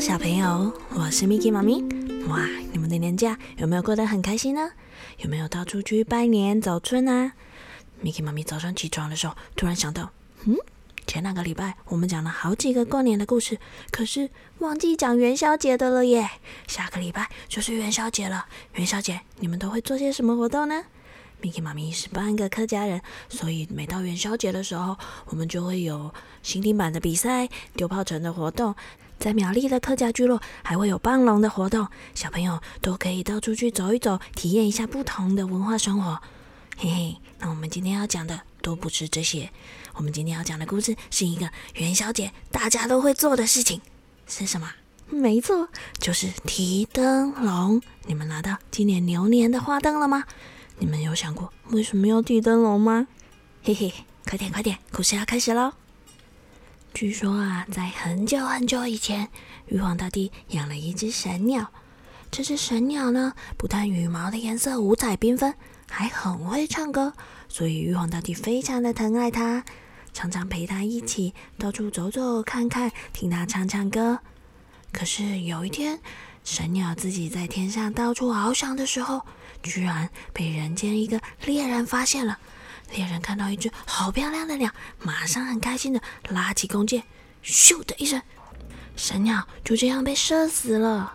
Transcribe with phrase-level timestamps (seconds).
[0.00, 1.82] 小朋友，我是 Miki 妈咪。
[2.26, 2.40] 哇，
[2.72, 4.70] 你们的年假有没有过得很开心呢？
[5.18, 7.34] 有没有到处去拜年走春啊
[8.02, 10.10] ？Miki 妈咪早上起床的时候，突然想到，
[10.46, 10.56] 嗯，
[11.06, 13.58] 前两个礼拜我们讲了好几个过年的故事，
[13.90, 14.30] 可是
[14.60, 16.30] 忘记讲元宵节的了耶。
[16.66, 20.82] 下个礼拜就是元宵节了，元宵节你们都会做些什么活动呢
[21.42, 26.10] ？Miki 妈咪是半个客家人，所以每到元宵节的时候，我们就会有
[26.42, 28.74] 新丁版的比赛、丢炮城的活动。
[29.20, 36.18] 在苗栗的客家聚落，还会有棒龙的活动，小朋友都可以到处去走一走，体验一下不同的文化生活。
[36.78, 39.50] 嘿嘿，那我们今天要讲的都不是这些，
[39.94, 43.82] 我们今天要讲的故事是一个元宵节大家都会做的事情，
[44.26, 44.70] 是什么？
[45.10, 47.82] 没错，就是提灯笼。
[48.06, 50.24] 你们拿到今年牛年的花灯了吗？
[50.78, 53.06] 你们有想过为什么要提灯笼吗？
[53.62, 53.92] 嘿嘿，
[54.26, 55.79] 快点快点，故事要开始喽！
[56.92, 59.28] 据说啊，在很久很久以前，
[59.68, 61.70] 玉皇大帝养了一只神鸟。
[62.30, 65.54] 这只神鸟呢，不但羽毛的颜色五彩缤纷，
[65.88, 67.12] 还很会唱歌，
[67.48, 69.64] 所以玉皇大帝非常的疼爱它，
[70.12, 74.18] 常常陪它一起到处走走看看，听它唱唱歌。
[74.92, 75.98] 可是有一天，
[76.44, 79.24] 神鸟自己在天上到处翱翔的时候，
[79.62, 82.38] 居然被人间一个猎人发现了。
[82.92, 87.02] 猎人看到一只好漂亮的鸟，马上很开心的拉起弓箭，
[87.44, 88.20] 咻的一声，
[88.96, 91.14] 神鸟就这样被射死了。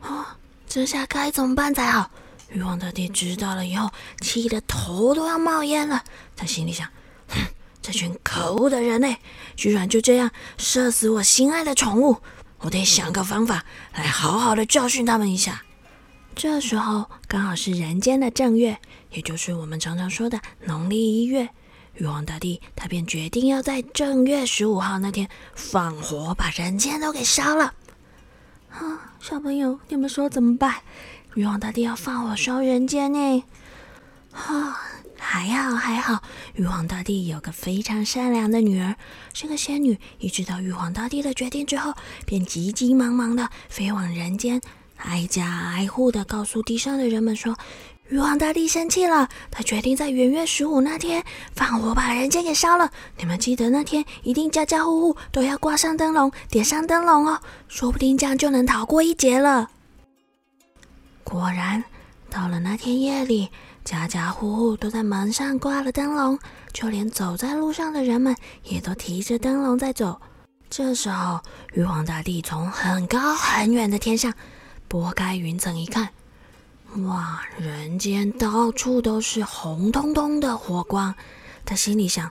[0.00, 0.36] 啊，
[0.68, 2.10] 这下该怎么办才好？
[2.50, 3.90] 玉皇大帝知道了以后，
[4.20, 6.04] 气得头都要冒烟了。
[6.36, 6.88] 他心里想：
[7.28, 7.40] 哼，
[7.82, 9.16] 这群可恶的人类，
[9.56, 12.20] 居然就这样射死我心爱的宠物！
[12.60, 15.62] 我得想个方法来好好的教训他们一下。
[16.36, 18.78] 这时候刚好是人间的正月，
[19.10, 21.48] 也就是我们常常说的农历一月。
[21.94, 27.72] 玉皇大帝他便决定要在正月十五号那天放火，把人间都给烧了。
[28.68, 30.74] 啊，小朋友，你们说怎么办？
[31.36, 33.44] 玉皇大帝要放火烧人间呢？
[34.32, 34.76] 啊，
[35.16, 36.22] 还好还好，
[36.56, 38.94] 玉皇大帝有个非常善良的女儿，
[39.32, 39.98] 是个仙女。
[40.18, 41.94] 一知道玉皇大帝的决定之后，
[42.26, 44.60] 便急急忙忙的飞往人间。
[44.96, 47.56] 挨家挨户的告诉地上的人们说
[48.08, 51.22] ：“玉皇大帝生气了，他决定在元月十五那天
[51.54, 52.90] 放火把人间给烧了。
[53.18, 59.70] 你们记得那天一定家家户户都要挂上灯笼，点上灯笼哦，说不定这样就能逃过一劫了。”
[61.22, 61.82] 果然，
[62.30, 63.50] 到了那天夜里，
[63.84, 66.38] 家家户户都在门上挂了灯笼，
[66.72, 70.20] 就连走在路上的人们也都提着灯笼在走。
[70.70, 71.40] 这时候，
[71.74, 74.32] 玉皇大帝从很高很远的天上。
[74.88, 76.10] 拨开云层一看，
[77.04, 81.14] 哇，人间到处都是红彤彤的火光。
[81.64, 82.30] 他心里想：“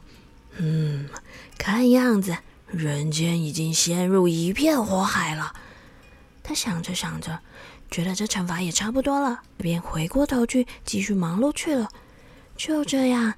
[0.58, 1.10] 嗯，
[1.58, 5.54] 看样子人间已经陷入一片火海了。”
[6.42, 7.40] 他想着想着，
[7.92, 11.90] 觉得这惩罚也差不多了，便回过头去继续忙碌去了。
[12.56, 13.34] 就这样，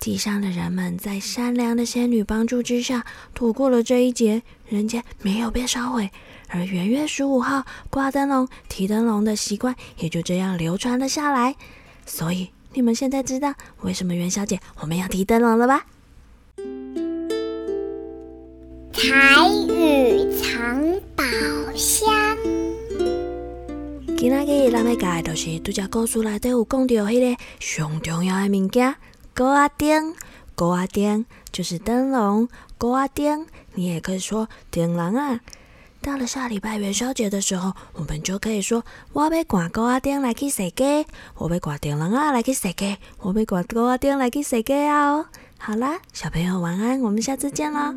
[0.00, 6.10] 地上的人们在善良的仙女帮助之下，躲过了这一劫，人间没有被烧毁。
[6.48, 11.54] 而元月十五号挂灯笼、提灯笼的习惯也就这样流传了下来。
[12.06, 15.84] 所以你们现在知道为什么元宵节我们要提灯笼了吧？
[18.94, 20.82] 彩雨藏
[21.14, 21.22] 宝
[21.76, 22.10] 箱。
[24.16, 28.94] 今仔日咱要教的就是拄只故事内底有讲到迄个上重要的物件——
[29.34, 30.14] 高阿灯。
[30.54, 35.40] 高阿灯就是灯笼，高阿灯你也可以说灯笼啊。
[36.02, 47.94] 到了下礼拜元宵节的时候，我们就可以说：“我要挂高阿灯来去逛街，我要挂灯笼啊来去逛街，我要挂高阿灯来去逛街啊！”好啦，小朋友晚安，我们下次见啦。